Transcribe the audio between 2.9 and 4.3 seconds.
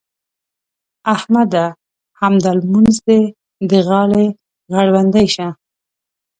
دې د غاړې